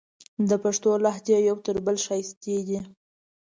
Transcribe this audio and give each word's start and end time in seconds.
د 0.49 0.51
پښتو 0.63 0.91
لهجې 1.03 1.37
یو 1.49 1.57
تر 1.65 1.75
بلې 1.85 2.01
ښایستې 2.05 2.55
دي. 2.67 2.79